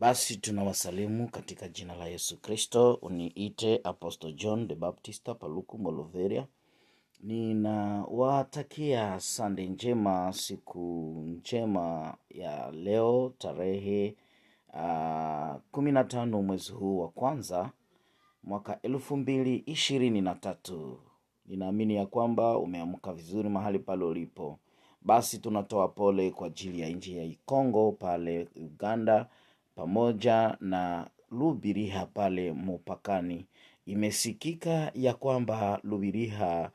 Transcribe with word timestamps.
Basi 0.00 0.36
tunawasalimu 0.36 1.28
katika 1.28 1.68
jina 1.68 1.94
la 1.96 2.06
Yesu 2.08 2.40
Kristo. 2.40 2.94
Uniite 3.02 3.80
Apostle 3.84 4.32
John 4.32 4.68
the 4.68 4.74
Baptista 4.74 5.34
Paluku 5.34 5.78
Moloveria. 5.78 6.46
Ninawatakia 7.22 9.20
sande 9.20 9.66
njema, 9.66 10.32
siku 10.32 10.80
njema 11.26 12.14
ya 12.30 12.70
leo 12.70 13.32
tarehe 13.38 14.16
kumi 15.70 15.92
na 15.92 16.04
tano 16.04 16.42
mwezi 16.42 16.72
huu 16.72 16.98
wa 16.98 17.08
kwanza 17.08 17.70
mwaka 18.42 18.82
elfu 18.82 19.16
mbili 19.16 19.56
ishirini 19.56 20.20
na 20.20 20.34
tatu. 20.34 20.98
Ninaamini 21.46 21.94
ya 21.94 22.06
kwamba 22.06 22.58
umeamka 22.58 23.12
vizuri 23.12 23.48
mahali 23.48 23.78
pale 23.78 24.04
ulipo. 24.04 24.58
Basi 25.02 25.38
tunatoa 25.38 25.88
pole 25.88 26.30
kwa 26.30 26.46
ajili 26.46 26.80
ya 26.80 26.88
nchi 26.88 27.16
ya 27.16 27.30
Kongo 27.46 27.92
pale 27.92 28.48
Uganda 28.56 29.26
pamoja 29.84 30.56
na 30.60 31.10
Lubiriha 31.30 32.06
pale 32.06 32.52
mupakani. 32.52 33.46
Imesikika 33.86 34.90
ya 34.94 35.14
kwamba 35.14 35.80
Lubiriha 35.84 36.70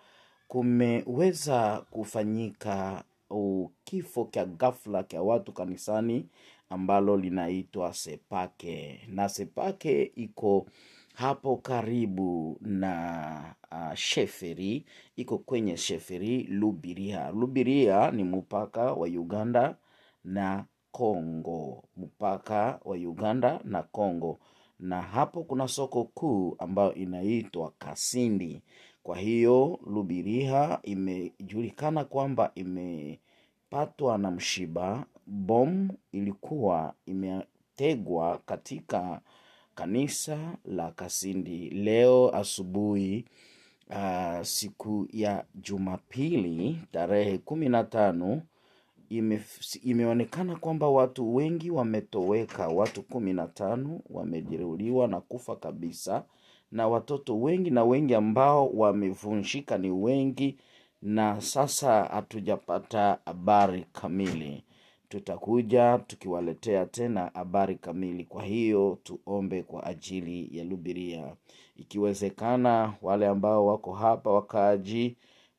kumeweza 0.48 1.81
kufanyika 1.90 3.04
kifo 3.84 4.28
cha 4.31 4.45
ghafla 4.45 5.04
cha 5.04 5.22
watu 5.22 5.52
kanisani 5.52 6.26
ambalo 6.70 7.18
linaitwa 7.18 7.94
Sepake, 7.94 9.00
na 9.08 9.30
Sepake 9.30 10.03
iko 10.16 10.66
hapo 11.14 11.58
karibu 11.58 12.58
na 12.62 13.56
uh, 13.72 13.94
Sheferi, 13.94 14.86
iko 15.16 15.38
kwenye 15.38 15.78
Sheferi 15.78 16.44
Lubiria. 16.44 17.31
Lubiria 17.31 18.12
ni 18.12 18.23
mpaka 18.23 18.94
wa 18.94 19.08
Uganda 19.08 19.76
na 20.23 20.66
Kongo, 20.99 21.84
mpaka 21.97 22.80
wa 22.86 22.95
Uganda 22.95 23.59
na 23.64 23.83
Kongo, 23.83 24.39
na 24.80 25.02
hapo 25.02 25.44
kuna 25.44 25.67
soko 25.67 26.03
kuu 26.03 26.56
ambayo 26.59 26.94
inaitwa 26.94 27.72
Kasindi. 27.80 28.61
Kwa 29.03 29.17
hiyo 29.17 29.80
Lubiriha 29.88 30.80
imejulikana 30.84 32.03
kwamba 32.03 32.52
imepatwa 32.56 34.17
na 34.17 34.31
mshiba. 34.31 35.06
Bomu 35.28 35.94
ilikuwa 36.11 36.94
imetegwa 37.06 38.38
katika 38.45 39.22
kanisa 39.75 40.58
la 40.66 40.91
Kasindi 40.91 41.69
leo 41.69 42.36
asubuhi, 42.36 43.25
uh, 43.89 44.41
siku 44.41 45.08
ya 45.14 45.45
Jumapili 45.56 46.81
tarehe 46.91 47.38
kumi 47.38 47.69
na 47.69 47.84
tano 47.84 48.41
ime, 49.09 49.42
imeonekana 49.84 50.56
kwamba 50.56 50.89
watu 50.89 51.36
wengi 51.36 51.72
wametoweka. 51.72 52.67
Watu 52.67 53.03
kumi 53.03 53.34
na 53.34 53.47
tano 53.47 54.02
wamejeruhiwa 54.09 55.08
na 55.08 55.22
kufa 55.22 55.56
kabisa, 55.56 56.23
na 56.72 56.88
watoto 56.88 57.42
wengi 57.42 57.70
na 57.70 57.84
wengi 57.84 58.16
ambao 58.16 58.70
wamevunjika 58.70 59.78
ni 59.78 59.92
wengi, 59.92 60.58
na 61.02 61.42
sasa 61.42 62.03
hatujapata 62.03 63.17
habari 63.25 63.86
kamili. 63.94 64.64
Tutakuja 65.09 65.97
tukiwaletea 66.08 66.86
tena 66.86 67.31
habari 67.34 67.75
kamili. 67.75 68.25
Kwa 68.25 68.44
hiyo 68.44 68.97
tuombe 69.03 69.64
kwa 69.64 69.84
ajili 69.86 70.58
ya 70.58 70.64
Lubiria, 70.64 71.36
ikiwezekana 71.78 72.94
wale 73.02 73.28
ambao 73.28 73.66
wako 73.66 73.94
hapa 73.94 74.30
wakaaji 74.31 75.16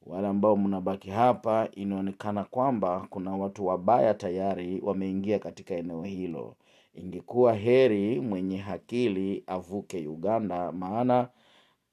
wale 0.07 0.29
ambao 0.29 0.57
mnabaki 0.57 1.11
hapa, 1.11 1.69
inaonekana 1.75 2.45
kwamba 2.45 3.07
kuna 3.11 3.37
watu 3.37 3.67
wabaya 3.67 4.15
tayari 4.15 4.81
wameingia 4.83 5.39
katika 5.39 5.75
eneo 5.75 6.03
hilo. 6.03 6.55
Ingekuwa 6.95 7.55
heri 7.55 8.21
mwenye 8.21 8.63
akili 8.65 9.43
avuke 9.47 10.09
Uganda, 10.09 10.73
maana 10.73 11.29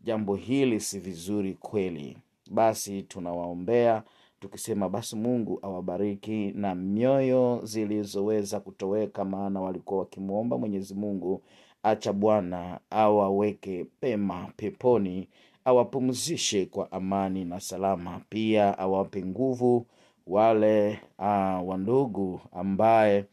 jambo 0.01 0.35
hili 0.35 0.79
si 0.79 0.99
vizuri 0.99 1.53
kweli. 1.53 2.17
Basi 2.51 3.01
tunawaombea 3.03 4.03
tukisema, 4.39 4.89
basi 4.89 5.15
Mungu 5.15 5.59
awabariki 5.61 6.51
na 6.55 6.75
mioyo 6.75 7.59
zilizoweza 7.63 8.59
kutoweka, 8.59 9.25
maana 9.25 9.61
walikuwa 9.61 9.99
wakimwomba 9.99 10.57
Mwenyezi 10.57 10.93
Mungu, 10.93 11.41
acha 11.83 12.13
Bwana 12.13 12.79
awaweke 12.89 13.85
pema 13.99 14.51
peponi 14.57 15.27
awapumzishe 15.66 16.66
kwa 16.66 16.91
amani 16.91 17.46
na 17.46 17.59
salama, 17.59 18.22
pia 18.29 18.78
awape 18.78 19.25
nguvu 19.25 19.88
wale 20.28 21.00
uh, 21.19 21.68
wandugu 21.69 22.41
ambaye 22.51 23.25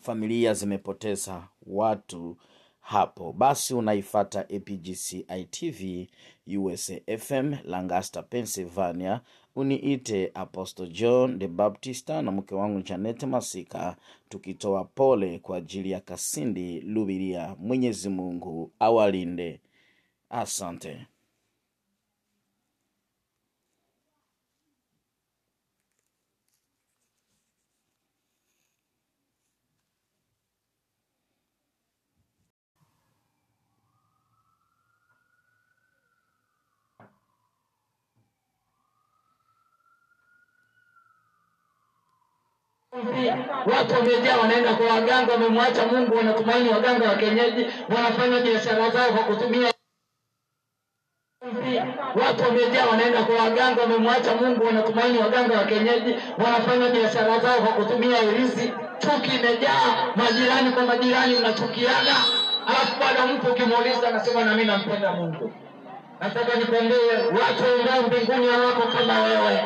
familia 0.00 0.54
zimepoteza 0.54 1.48
watu 1.66 2.36
hapo. 2.80 3.32
Basi 3.32 3.74
unaifata 3.74 4.40
apgcitv 4.40 6.06
usafm 6.46 6.64
USA 6.64 6.94
FM 7.18 7.54
Lancaster, 7.64 8.28
Pennsylvania. 8.28 9.20
Uniite 9.56 10.30
Apostle 10.34 10.86
John 10.88 11.38
the 11.38 11.48
Baptista 11.48 12.22
na 12.22 12.32
mke 12.32 12.54
wangu 12.54 12.82
Janet 12.82 13.22
Masika, 13.22 13.96
tukitoa 14.28 14.84
pole 14.84 15.38
kwa 15.38 15.56
ajili 15.56 15.90
ya 15.90 16.00
Kasindi 16.00 16.80
Lubiria. 16.80 17.56
Mwenyezi 17.58 18.08
Mungu 18.08 18.72
awalinde. 18.78 19.60
Asante. 20.30 21.06
Watu 43.66 43.94
wamejaa 43.94 44.36
wanaenda 44.36 44.74
kwa 44.74 44.86
waganga, 44.86 45.32
wamemwacha 45.32 45.86
Mungu, 45.86 46.16
wanatumaini 46.16 46.68
waganga 46.68 47.08
wa 47.08 47.14
kienyeji, 47.14 47.66
wanafanya 47.96 48.40
biashara 48.40 48.90
zao 48.90 49.10
kwa 49.12 49.24
kutumia 49.24 49.72
Watu 52.26 52.42
wamejaa 52.42 52.86
wanaenda 52.90 53.22
kwa 53.24 53.34
waganga, 53.36 53.82
wamemwacha 53.82 54.34
Mungu, 54.34 54.66
wanatumaini 54.66 55.18
waganga 55.18 55.58
wa 55.58 55.64
kienyeji, 55.64 56.14
wanafanya 56.44 56.88
biashara 56.88 57.38
zao 57.38 57.58
kwa 57.60 57.72
kutumia 57.72 58.22
irizi. 58.22 58.72
Chuki 58.98 59.36
imejaa, 59.36 60.12
majirani 60.16 60.70
kwa 60.72 60.82
majirani 60.86 61.38
mnachukiana, 61.38 62.14
alafu 62.66 63.00
bado 63.00 63.32
mtu 63.34 63.52
ukimuuliza 63.52 64.08
anasema 64.08 64.44
nami 64.44 64.64
nampenda 64.64 65.12
Mungu. 65.12 65.52
Nataka 66.20 66.58
nikwambie 66.58 66.96
watu 67.16 67.62
waendao 67.64 68.02
mbinguni 68.06 68.46
hawako 68.46 68.82
kama 68.98 69.22
wewe. 69.22 69.60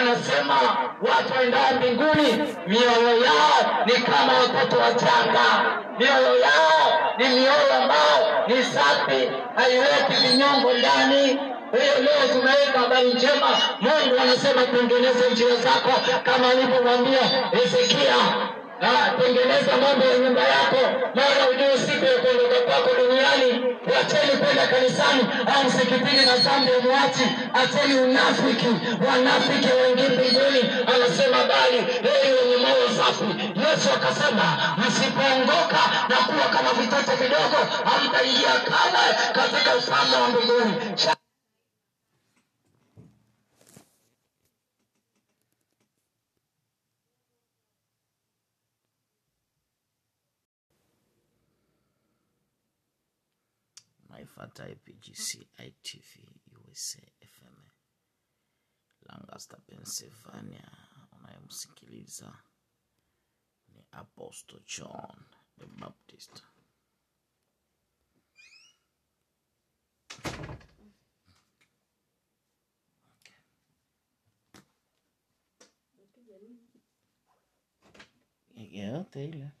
Anasema 0.00 0.54
watu 1.02 1.32
waendao 1.36 1.72
mbinguni 1.76 2.54
mioyo 2.66 3.24
yao 3.24 3.84
ni 3.86 3.92
kama 3.92 4.32
watoto 4.32 4.76
wachanga, 4.82 5.44
mioyo 5.98 6.38
yao 6.40 7.14
ni 7.18 7.28
mioyo 7.28 7.74
ambao 7.82 8.44
ni 8.48 8.64
safi, 8.64 9.30
haiweki 9.56 10.12
vinyongo 10.22 10.72
ndani. 10.72 11.26
Hiyo 11.80 11.94
leo 12.04 12.28
tumeweka 12.32 12.78
habari 12.80 13.14
njema. 13.14 13.48
Mungu 13.80 14.20
anasema 14.22 14.62
tengeneze 14.66 15.30
njia 15.32 15.56
zako, 15.56 15.92
kama 16.22 16.48
alivyomwambia 16.50 17.20
Hezekia. 17.50 18.14
Ah, 18.82 19.10
tengeneza 19.20 19.72
mambo 19.82 20.04
ya 20.06 20.18
nyumba 20.18 20.40
yako, 20.40 20.80
maana 21.14 21.42
ujue 21.50 21.78
siku 21.86 22.04
ya 22.04 22.16
kuondoka 22.22 22.58
kwako 22.66 22.90
duniani. 23.00 23.50
Wacheni 23.92 24.32
kwenda 24.40 24.66
kanisani 24.66 25.22
au 25.54 25.64
msikitini 25.64 26.22
na 26.26 26.34
ya 26.72 26.78
mwachi, 26.86 27.26
acheni 27.60 27.94
unafiki. 28.00 28.70
Wanafiki 29.08 29.68
waingie 29.80 30.08
mbinguni, 30.08 30.62
anasema 30.94 31.38
bali 31.50 31.78
heri 32.06 32.30
wenye 32.38 32.56
moyo 32.56 32.88
safi. 32.98 33.24
Yesu 33.64 33.88
akasema 33.96 34.46
msipoongoka 34.78 35.82
na 36.08 36.16
kuwa 36.16 36.46
kama 36.54 36.70
vitoto 36.80 37.12
vidogo, 37.22 37.58
hamtaingia 37.90 38.54
kamwe 38.70 39.04
katika 39.38 39.76
ufalme 39.76 40.16
wa 40.16 40.28
mbinguni. 40.28 40.72
Naifata 54.54 54.64
APGC 54.72 55.48
ITV 55.58 56.10
USA 56.56 57.02
FM 57.20 57.56
Lancaster, 59.08 59.60
Pennsylvania. 59.66 60.70
Unayemsikiliza 61.12 62.38
ni 63.68 63.84
Apostle 63.90 64.60
John 64.66 65.24
the 65.58 65.66
Baptist. 65.66 66.42
Yeah, 78.56 79.04
ile 79.14 79.52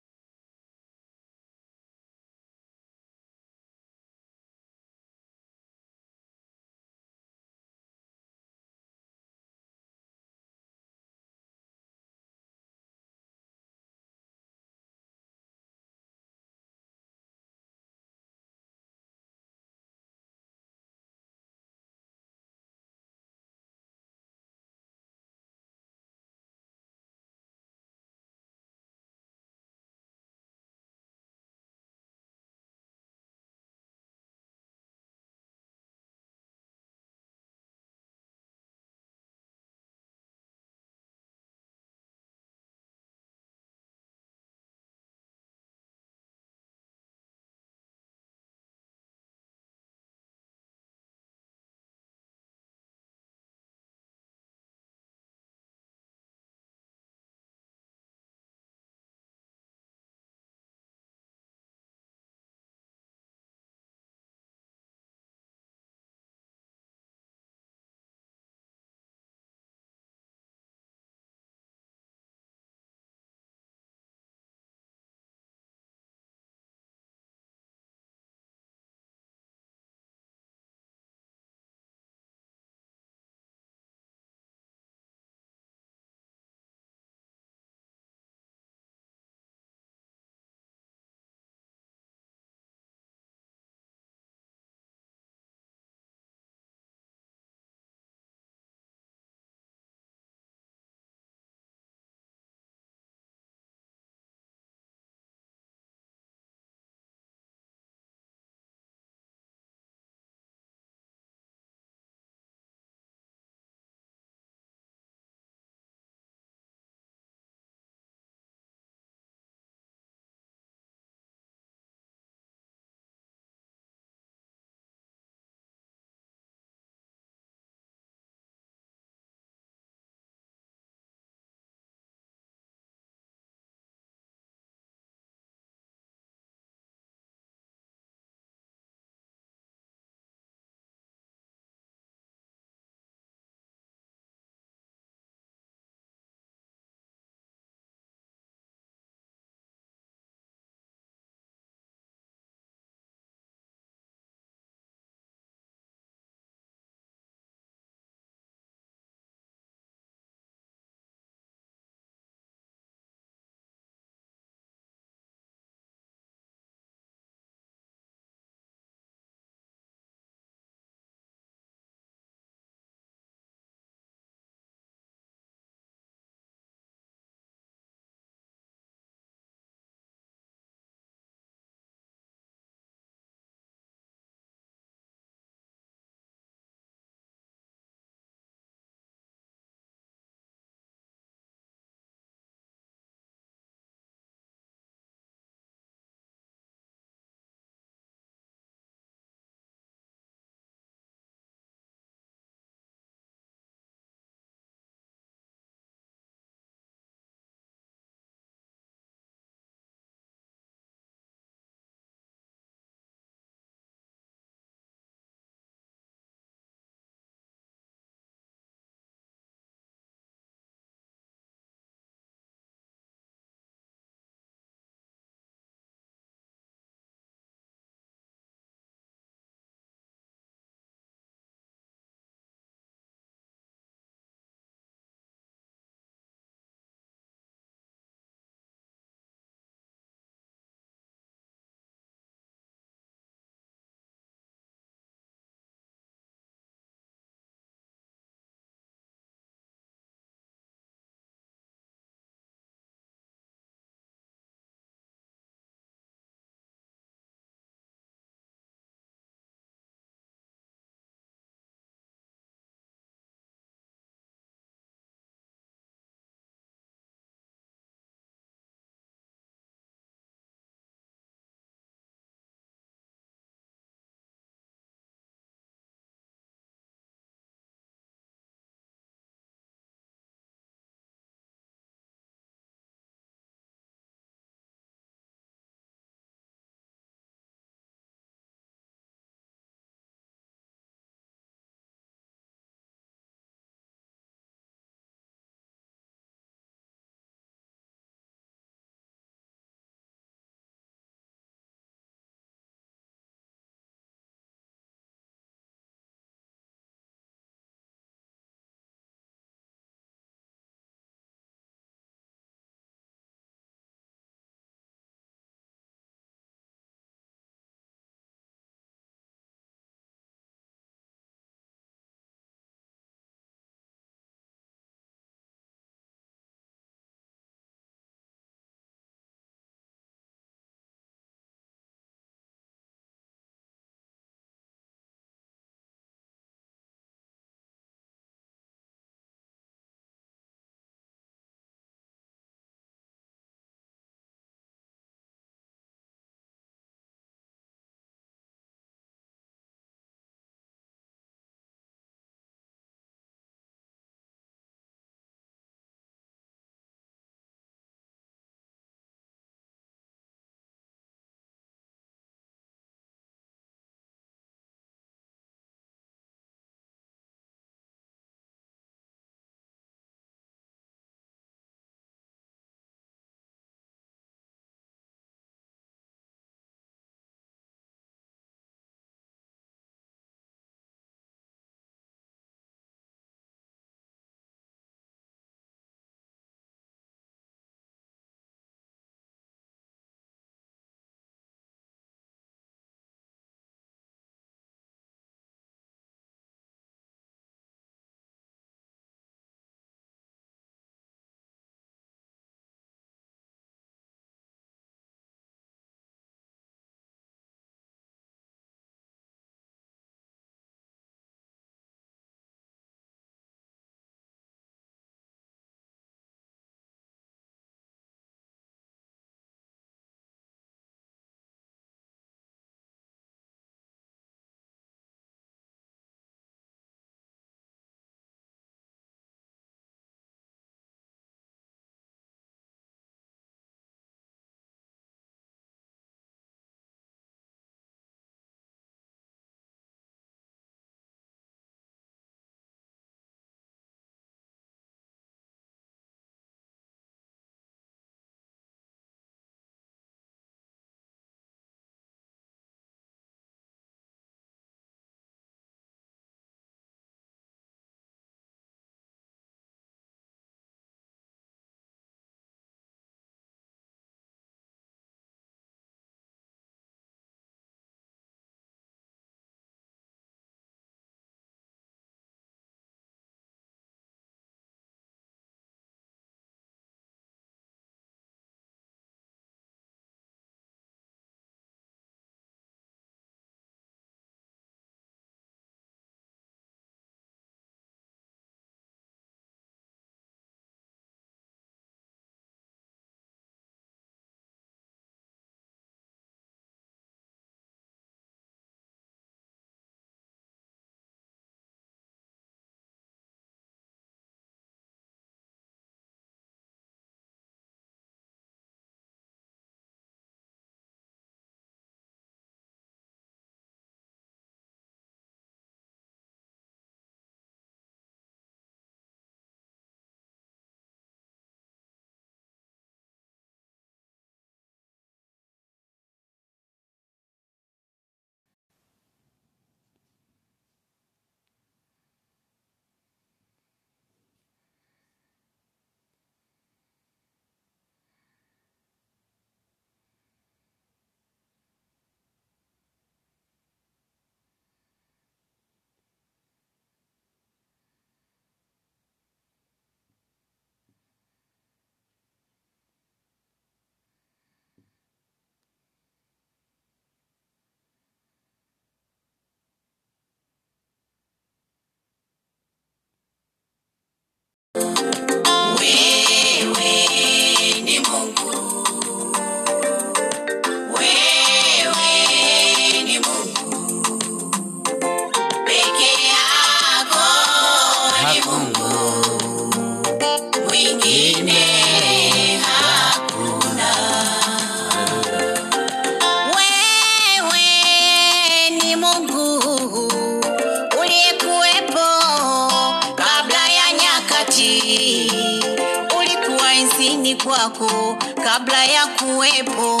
kwako 597.58 598.16
kabla 598.44 598.84
ya 598.84 599.06
kuwepo. 599.06 600.00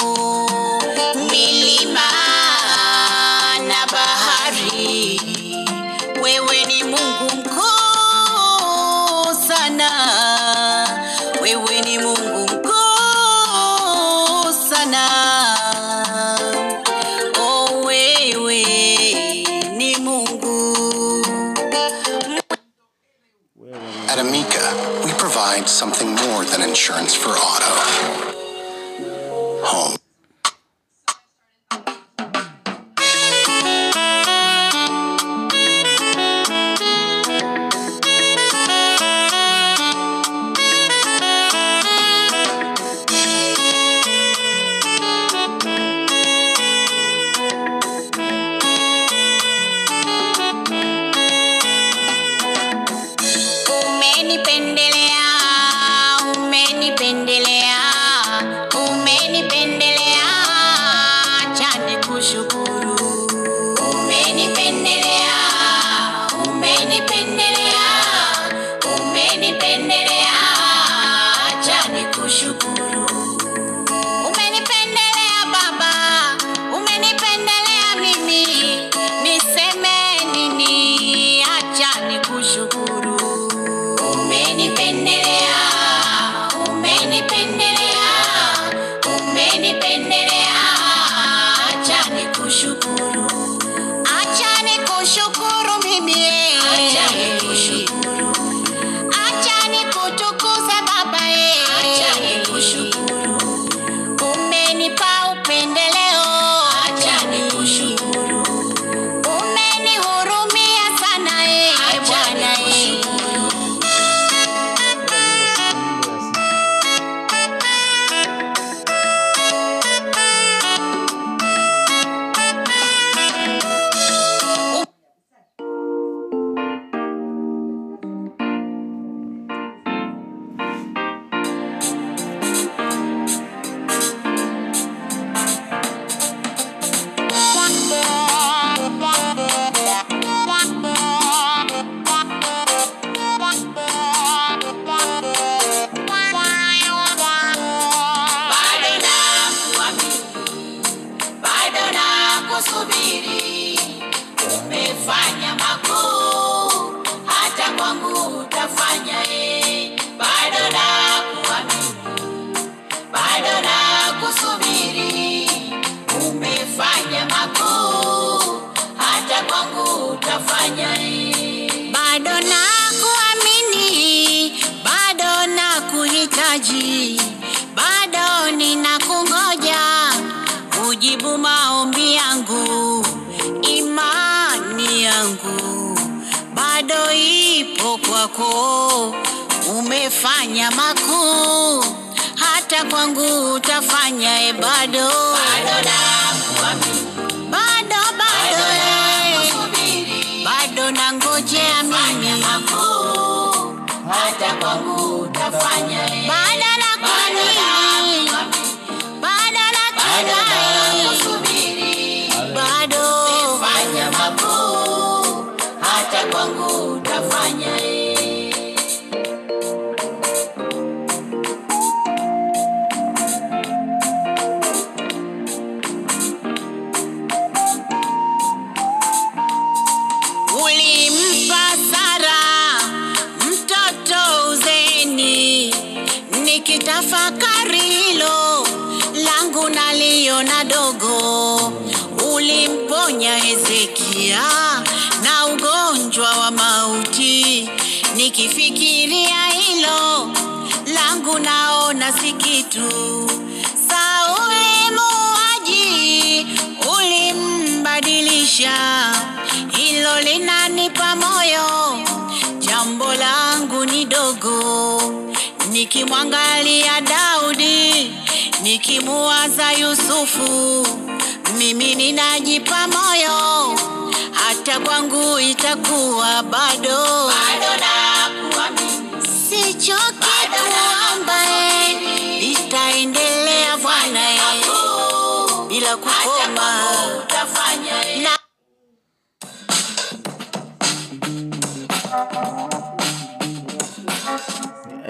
Milima 1.30 1.67
insurance 26.88 27.14
for 27.14 27.36
auto. 27.36 27.87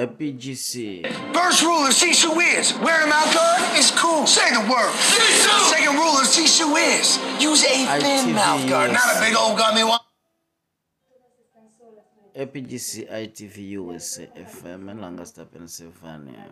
PGC. 0.06 1.02
First 1.34 1.62
rule 1.62 1.84
of 1.84 1.90
Sisu 1.90 2.30
is 2.58 2.72
a 3.02 3.08
mouth 3.08 3.34
guard 3.34 3.76
is 3.76 3.90
cool. 3.90 4.26
the 4.54 4.60
word. 4.70 4.92
Sisu. 4.94 5.70
Second 5.70 5.94
rule 5.96 6.18
of 6.18 6.26
Sisu 6.26 6.76
is 7.00 7.18
use 7.42 7.64
a 7.64 7.86
thin 7.98 8.30
ITV, 8.30 8.34
mouth 8.34 8.68
guard, 8.68 8.90
yes. 8.92 9.06
not 9.06 9.16
a 9.16 9.20
big 9.26 9.36
old 9.36 9.58
gummy 9.58 9.84
one. 9.84 10.00
APGC 12.36 13.10
ITV 13.10 13.56
USA 13.70 14.28
FM 14.36 15.00
Lancaster, 15.00 15.44
Pennsylvania. 15.44 16.46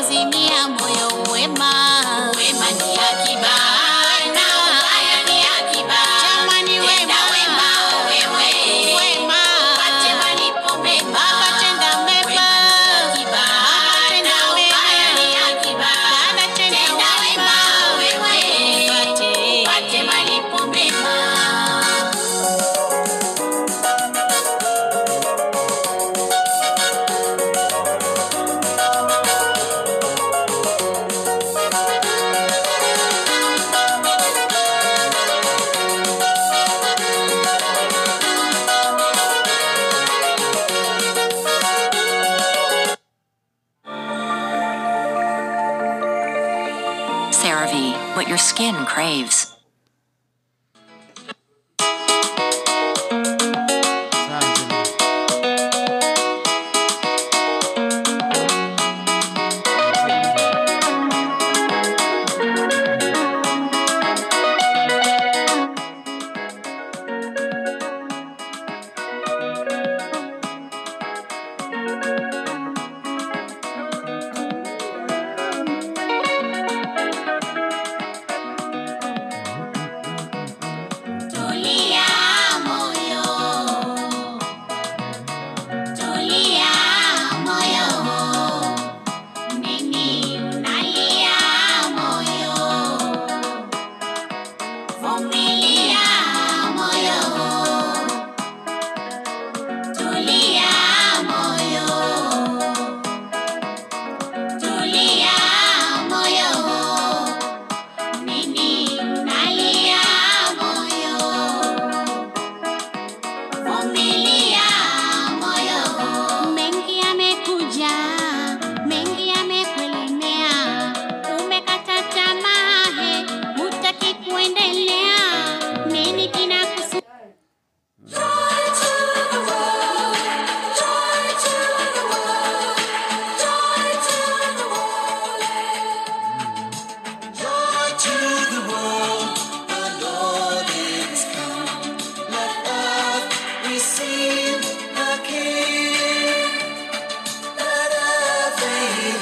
kuzimia 0.00 0.68
moyo 0.68 1.24
mwema. 1.28 1.79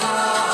favor. 0.00 0.47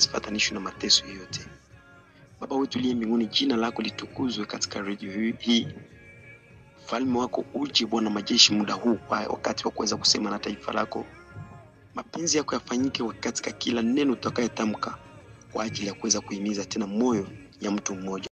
hazipatanishwi 0.00 0.54
na 0.54 0.60
mateso 0.60 1.06
yoyote. 1.06 1.40
Baba 2.40 2.56
wetu 2.56 2.78
liye 2.78 2.94
mbinguni, 2.94 3.26
jina 3.26 3.56
lako 3.56 3.82
litukuzwe 3.82 4.46
katika 4.46 4.80
redio 4.82 5.34
hii. 5.38 5.68
Ufalme 6.84 7.18
wako 7.18 7.44
uje, 7.54 7.86
Bwana 7.86 8.10
majeshi, 8.10 8.52
muda 8.54 8.74
huu 8.74 8.94
kwa 8.94 9.18
wakati 9.18 9.64
wa 9.64 9.70
kuweza 9.70 9.96
kusema 9.96 10.30
na 10.30 10.38
taifa 10.38 10.72
lako. 10.72 11.06
Mapenzi 11.94 12.36
yako 12.36 12.54
yafanyike 12.54 13.04
katika 13.20 13.50
kila 13.50 13.82
neno 13.82 14.12
utakayetamka 14.12 14.98
kwa 15.52 15.64
ajili 15.64 15.86
ya 15.86 15.94
kuweza 15.94 16.20
kuhimiza 16.20 16.64
tena 16.64 16.86
moyo 16.86 17.28
ya 17.60 17.70
mtu 17.70 17.94
mmoja. 17.94 18.29